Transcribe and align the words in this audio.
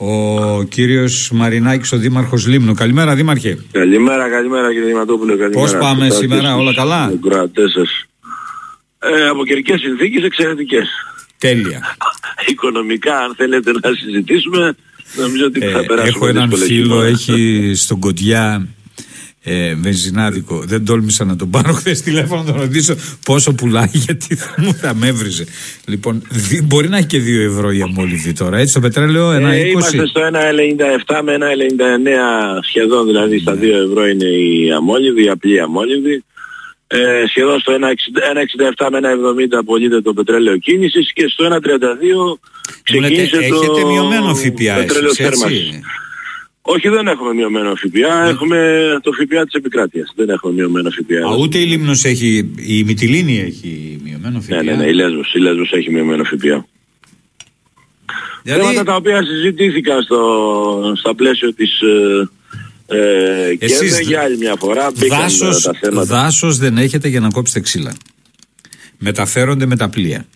Ο 0.00 0.62
κύριος 0.62 1.30
Μαρινάκης, 1.32 1.92
ο 1.92 1.96
Δήμαρχος 1.96 2.46
Λίμνου. 2.46 2.74
Καλημέρα, 2.74 3.14
Δήμαρχε. 3.14 3.58
Καλημέρα, 3.72 4.28
καλημέρα 4.30 4.72
κύριε 4.72 4.86
Δηματόπουλο. 4.86 5.36
Πώς 5.52 5.76
πάμε 5.76 6.10
σήμερα, 6.10 6.56
όλα 6.56 6.74
καλά; 6.74 7.12
Ε, 8.98 9.28
από 9.28 9.44
καιρικές 9.44 9.80
συνθήκες 9.80 10.24
εξαιρετικές. 10.24 10.88
Τέλεια. 11.38 11.96
Οικονομικά, 12.50 13.18
αν 13.18 13.34
θέλετε 13.36 13.70
να 13.70 13.94
συζητήσουμε, 13.94 14.76
νομίζω 15.16 15.44
ότι 15.46 15.60
θα 15.60 15.78
ε, 15.78 15.82
περάσουμε. 15.82 16.08
Έχω 16.08 16.26
έναν 16.26 16.52
φίλο, 16.52 17.02
έχει 17.02 17.72
στον 17.74 17.98
Κοντιά 17.98 18.68
ε, 19.42 19.74
βενζινάδικο. 19.74 20.62
Δεν 20.66 20.84
τόλμησα 20.84 21.24
να 21.24 21.36
τον 21.36 21.50
πάρω 21.50 21.72
χθες 21.72 22.02
τηλέφωνο 22.02 22.42
να 22.42 22.52
τον 22.52 22.60
ρωτήσω 22.60 22.96
πόσο 23.24 23.52
πουλάει, 23.54 23.90
γιατί 24.06 24.34
θα 24.34 24.54
μου 24.56 24.74
θα 24.74 24.94
με 24.94 25.06
έβριζε. 25.06 25.44
Λοιπόν, 25.86 26.22
δι, 26.30 26.62
μπορεί 26.62 26.88
να 26.88 26.96
έχει 26.96 27.06
και 27.06 27.18
2 27.18 27.50
ευρώ 27.50 27.70
η 27.70 27.82
αμόλυβη 27.82 28.32
τώρα. 28.32 28.58
Έτσι 28.58 28.74
το 28.74 28.80
πετρέλαιο 28.80 29.30
1,20. 29.30 29.42
Ε, 29.42 29.68
είμαστε 29.68 30.06
στο 30.06 30.20
1,97 31.06 31.20
με 31.24 31.36
1,99 31.40 32.62
σχεδόν, 32.68 33.06
δηλαδή 33.06 33.38
στα 33.38 33.52
2 33.54 33.56
ναι. 33.56 33.66
ευρώ 33.66 34.06
είναι 34.06 34.28
η 34.28 34.72
αμόλυβη, 34.72 35.24
η 35.24 35.28
απλή 35.28 35.60
αμόλυβη. 35.60 36.24
Ε, 36.90 37.24
σχεδόν 37.28 37.60
στο 37.60 37.72
1,67 38.76 38.88
με 38.90 38.98
1,70 39.02 39.58
απολύεται 39.58 40.00
το 40.00 40.12
πετρέλαιο 40.12 40.56
κίνησης 40.56 41.12
και 41.12 41.28
στο 41.28 41.48
1,32 41.48 42.38
ξεκίνησε 42.82 43.36
το 43.36 43.38
έχετε 43.38 43.84
μειωμένο 43.84 44.34
ΦΠΑ 44.34 44.74
πετρέλαιο 44.74 45.14
θέρμανσης. 45.14 45.80
Όχι, 46.70 46.88
δεν 46.88 47.06
έχουμε 47.06 47.34
μειωμένο 47.34 47.74
ΦΠΑ. 47.74 48.22
Ναι. 48.22 48.28
Έχουμε 48.28 48.58
το 49.02 49.10
ΦΠΑ 49.12 49.44
της 49.44 49.54
επικράτειας. 49.54 50.12
Δεν 50.16 50.28
έχουμε 50.28 50.52
μειωμένο 50.52 50.90
ΦΠΑ. 50.90 51.32
Α, 51.32 51.36
ούτε 51.36 51.58
η 51.58 51.64
Λίμνος 51.64 52.04
έχει, 52.04 52.50
η 52.56 52.84
Μυτιλίνη 52.84 53.38
έχει 53.38 54.00
μειωμένο 54.04 54.40
ΦΠΑ; 54.40 54.54
Ναι, 54.54 54.62
ναι, 54.62 54.76
ναι, 54.76 54.86
η 54.86 54.92
Λέσβος, 54.92 55.34
η 55.34 55.38
Λέσβος 55.38 55.72
έχει 55.72 55.90
μειωμένο 55.90 56.24
ΦΠΑ. 56.24 56.66
Δηλαδή... 58.42 58.62
Θέματα 58.62 58.84
τα 58.84 58.96
οποία 58.96 59.22
συζητήθηκαν 59.22 60.02
στο, 60.02 60.92
στα 60.96 61.14
πλαίσιο 61.14 61.54
της 61.54 61.80
ε, 62.86 63.50
ε, 63.50 63.54
και 63.54 63.66
για 64.02 64.20
άλλη 64.20 64.36
μια 64.36 64.54
φορά 64.58 64.90
δάσος, 65.08 65.62
τα 65.62 65.72
θέματα. 65.80 66.04
Δάσος 66.04 66.58
δεν 66.58 66.78
έχετε 66.78 67.08
για 67.08 67.20
να 67.20 67.28
κόψετε 67.28 67.60
ξύλα. 67.60 67.94
Μεταφέρονται 68.98 69.66
με 69.66 69.76
τα 69.76 69.88
πλοία. 69.88 70.26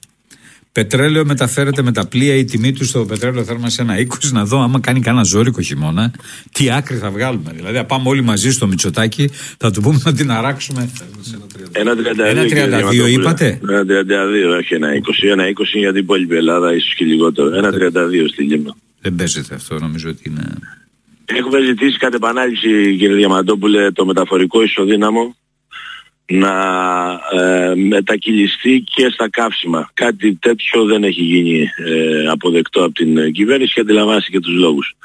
Πετρέλαιο 0.73 1.25
μεταφέρεται 1.25 1.83
με 1.83 1.93
τα 1.93 2.07
πλοία, 2.07 2.35
η 2.35 2.45
τιμή 2.45 2.73
του 2.73 2.85
στο 2.85 3.05
πετρέλαιο 3.05 3.45
θέλουμε 3.45 3.71
σε 3.71 3.83
ένα 3.83 3.95
20 3.99 4.05
να 4.33 4.45
δω 4.45 4.63
άμα 4.63 4.81
κάνει 4.81 5.01
κανένα 5.01 5.25
ζώρικο 5.25 5.61
χειμώνα, 5.61 6.13
τι 6.53 6.71
άκρη 6.71 6.97
θα 6.97 7.11
βγάλουμε. 7.11 7.53
Δηλαδή, 7.55 7.77
θα 7.77 7.85
πάμε 7.85 8.09
όλοι 8.09 8.23
μαζί 8.23 8.53
στο 8.53 8.67
Μητσοτάκι, 8.67 9.31
θα 9.59 9.71
του 9.71 9.81
πούμε 9.81 10.01
να 10.05 10.13
την 10.13 10.31
αράξουμε. 10.31 10.91
Ένα 11.73 11.95
32 11.95 13.09
είπατε; 13.09 13.61
Ένα 13.69 13.83
32, 13.83 14.59
όχι 14.59 14.75
ένα 14.75 14.89
20. 14.89 15.31
Ένα 15.31 15.45
20 15.45 15.51
για 15.73 15.93
την 15.93 16.03
υπόλοιπη 16.03 16.37
Ελλάδα, 16.37 16.75
ίσως 16.75 16.95
και 16.95 17.05
λιγότερο. 17.05 17.57
Ένα 17.57 17.71
32 17.71 17.73
στη 18.29 18.43
Λίμνα. 18.43 18.75
Δεν 19.01 19.15
παίζεται 19.15 19.55
αυτό, 19.55 19.79
νομίζω 19.79 20.09
ότι 20.09 20.23
είναι. 20.27 20.43
Έχουμε 21.25 21.61
ζητήσει 21.61 21.99
κατ' 21.99 22.15
επανάληψη, 22.15 22.97
κύριε 22.99 23.15
Διαμαντόπουλε, 23.17 23.91
το 23.91 24.05
μεταφορικό 24.05 24.63
ισοδύναμο 24.63 25.37
να 26.33 26.55
ε, 27.33 27.75
μετακυλιστεί 27.75 28.85
και 28.95 29.09
στα 29.13 29.31
καύσιμα. 29.31 29.91
Κάτι 29.95 30.35
τέτοιο 30.35 30.85
δεν 30.85 31.05
έχει 31.05 31.23
γίνει 31.23 31.71
ε, 31.77 32.29
αποδεκτό 32.29 32.85
από 32.85 32.93
την 32.93 33.33
κυβέρνηση 33.33 33.73
και 33.73 33.81
αντιλαμβάνεστε 33.81 34.31
και 34.31 34.41
τους 34.41 34.55
λόγους. 34.55 34.97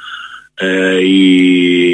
Ε, 0.53 0.97
η, 0.97 1.91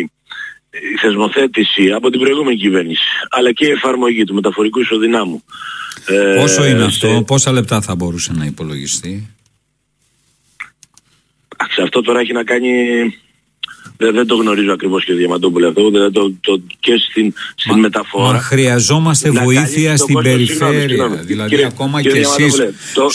η 0.70 0.98
θεσμοθέτηση 1.02 1.92
από 1.92 2.10
την 2.10 2.20
προηγούμενη 2.20 2.58
κυβέρνηση 2.58 3.04
αλλά 3.30 3.52
και 3.52 3.66
η 3.66 3.70
εφαρμογή 3.70 4.24
του 4.24 4.34
μεταφορικού 4.34 4.80
ισοδυνάμου. 4.80 5.44
Ε, 6.06 6.36
Πόσο 6.40 6.66
είναι 6.66 6.84
αυτό, 6.84 7.24
πόσα 7.28 7.52
λεπτά 7.52 7.82
θα 7.82 7.96
μπορούσε 7.96 8.34
να 8.34 8.46
υπολογιστεί; 8.46 9.36
Σε 11.70 11.82
αυτό 11.82 12.02
τώρα 12.02 12.20
έχει 12.20 12.34
να 12.34 12.44
κάνει 12.44 12.72
δεν, 14.04 14.14
δεν 14.14 14.28
το 14.28 14.36
γνωρίζω 14.36 14.74
ακριβώς 14.74 15.06
και 15.06 15.14
Διαμαντόπουλο 15.14 15.68
αυτό, 15.68 15.90
δεν 15.90 16.12
το, 16.12 16.34
το, 16.42 16.62
και 16.80 16.94
στην, 17.10 17.34
στην 17.56 17.80
μεταφορά. 17.80 18.32
Μα 18.32 18.40
χρειαζόμαστε 18.40 19.32
βοήθεια 19.32 19.98
στην 19.98 20.22
περιφέρεια. 20.22 21.08
Δηλαδή 21.08 21.64
ακόμα 21.64 22.02
και 22.02 22.10
εσείς... 22.10 22.56
Το, 22.94 23.08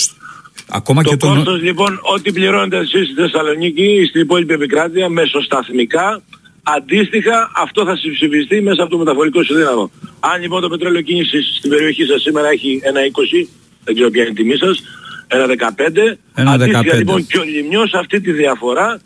ακόμα 0.69 1.03
το 1.03 1.10
και 1.10 1.16
το 1.16 1.27
κόστος 1.27 1.62
λοιπόν, 1.62 2.00
ό,τι 2.03 2.32
πληρώνετε 2.32 2.77
εσείς 2.77 3.06
στη 3.06 3.15
Θεσσαλονίκη 3.15 3.82
ή 3.82 4.04
στην 4.06 4.21
υπόλοιπη 4.21 4.53
επικράτεια 4.53 5.09
μεσοσταθμικά, 5.09 6.22
αντίστοιχα 6.62 7.50
αυτό 7.56 7.84
θα 7.84 7.97
συμψηφιστεί 7.97 8.60
μέσα 8.60 8.82
από 8.82 8.91
το 8.91 8.98
μεταφορικό 8.98 9.43
συνδύναμο. 9.43 9.91
Αν 10.21 10.41
λοιπόν 10.41 10.60
το 10.60 10.69
πετρέλαιο 10.69 11.03
κίνησης 11.03 11.56
στην 11.59 11.71
περιοχή 11.71 12.04
σας 12.04 12.22
σήμερα 12.22 12.48
έχει 12.48 12.81
ένα 12.82 13.00
20, 13.00 13.48
δεν 13.84 13.94
ξέρω 13.94 14.10
ποια 14.10 14.22
είναι 14.22 14.31
η 14.31 14.34
τιμή 14.34 14.56
σας, 14.56 14.82
ένα 15.27 15.47
15, 15.47 16.16
ένα 16.34 16.50
αντίστοιχα 16.50 16.81
15. 16.81 16.98
λοιπόν 16.98 17.27
και 17.27 17.38
ο 17.38 17.43
Λιμιός 17.43 17.93
αυτή 17.94 18.21
τη 18.21 18.32
διαφορά 18.32 19.00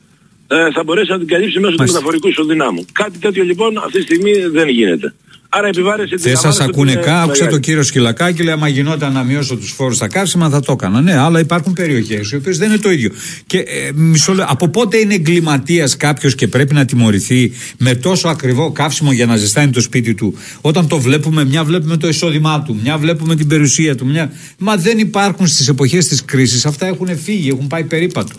ε, 0.53 0.71
θα 0.73 0.83
μπορέσει 0.85 1.11
να 1.11 1.19
την 1.19 1.27
καλύψει 1.27 1.61
μέσω 1.61 1.75
του 1.77 1.83
μεταφορικού 1.83 2.29
ισοδυνάμου. 2.29 2.85
Κάτι 2.93 3.19
τέτοιο 3.19 3.45
λοιπόν 3.45 3.79
αυτή 3.79 3.99
τη 3.99 4.03
στιγμή 4.03 4.33
δεν 4.53 4.69
γίνεται. 4.69 5.15
Άρα 5.55 5.67
επιβάρεση 5.67 6.17
Δεν 6.17 6.37
σας 6.37 6.61
ακούνε 6.61 6.95
καν. 6.95 7.23
Άκουσα 7.23 7.47
τον 7.47 7.61
κύριο 7.61 7.83
Σκυλακάκη, 7.83 8.43
λέει: 8.43 8.53
Άμα 8.53 8.69
γινόταν 8.69 9.13
να 9.13 9.23
μειώσω 9.23 9.57
τους 9.57 9.71
φόρους 9.71 9.97
στα 9.97 10.09
καύσιμα, 10.09 10.49
θα 10.49 10.61
το 10.61 10.73
έκανα. 10.73 11.01
Ναι, 11.01 11.17
αλλά 11.17 11.41
υπάρχουν 11.41 11.73
περιοχές 11.73 12.31
οι 12.31 12.37
οποίες 12.37 12.59
δεν 12.59 12.69
είναι 12.69 12.79
το 12.79 12.91
ίδιο. 12.91 13.11
Και 13.47 13.59
ε, 13.59 13.91
μισό 13.95 14.33
λεπτό, 14.33 14.53
από 14.53 14.69
πότε 14.69 14.97
είναι 14.97 15.15
εγκληματίας 15.15 15.97
κάποιος 15.97 16.35
και 16.35 16.49
πρέπει 16.49 16.75
να 16.75 16.85
τιμωρηθεί 16.85 17.53
με 17.79 17.95
τόσο 17.95 18.29
ακριβό 18.29 18.73
καύσιμο 18.73 19.13
για 19.13 19.27
να 19.27 19.37
ζεστάνει 19.37 19.73
το 19.73 19.81
σπίτι 19.81 20.15
του, 20.15 20.35
όταν 20.61 20.89
το 20.89 20.99
βλέπουμε, 20.99 21.45
μια 21.45 21.65
βλέπουμε 21.65 21.97
το 21.97 22.09
εισόδημά 22.09 22.63
του, 22.63 22.79
μια 22.83 22.99
βλέπουμε 22.99 23.35
την 23.37 23.49
περιουσία 23.49 23.97
του. 23.97 24.07
Μια... 24.07 24.33
Μα 24.59 24.77
δεν 24.77 24.99
υπάρχουν 24.99 25.47
στις 25.47 25.69
εποχές 25.69 26.09
της 26.09 26.25
κρίσης. 26.25 26.67
Αυτά 26.67 26.87
έχουν 26.87 27.19
φύγει, 27.19 27.49
έχουν 27.49 27.67
πάει 27.67 27.85
περίπατο. 27.85 28.35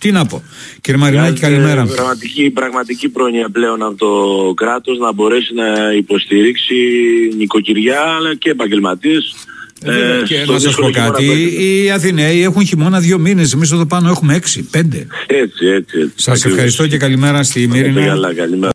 Τι 0.00 0.12
να 0.12 0.26
πω. 0.26 0.42
Κύριε 0.80 1.00
Μαρινάκη, 1.00 1.40
καλημέρα. 1.40 1.86
Πραγματική, 1.86 2.50
πραγματική 2.50 3.08
πρόνοια 3.08 3.48
πλέον 3.48 3.82
από 3.82 3.96
το 3.96 4.54
κράτος 4.54 4.98
να 4.98 5.12
μπορέσει 5.12 5.54
να 5.54 5.92
υποστηρίξει 5.96 6.74
νοικοκυριά 7.36 8.00
αλλά 8.00 8.34
και 8.34 8.50
επαγγελματίες 8.50 9.34
ε, 9.82 10.22
και 10.24 10.44
να 10.52 10.58
σας 10.58 10.74
πω 10.74 10.90
κάτι, 10.90 11.24
οι 11.58 11.90
Αθηναίοι 11.90 12.42
έχουν 12.42 12.66
χειμώνα 12.66 13.00
δύο 13.00 13.18
μήνες. 13.18 13.52
Εμείς 13.52 13.72
εδώ 13.72 13.86
πάνω 13.86 14.08
έχουμε 14.08 14.34
έξι, 14.34 14.62
πέντε. 14.62 15.06
Έτσι, 15.26 15.66
έτσι. 15.66 15.98
έτσι. 15.98 16.12
Σας 16.14 16.44
ευχαριστώ 16.44 16.86
και 16.86 16.96
καλημέρα 16.96 17.42
στη 17.42 17.66
Μύρινα. 17.66 18.74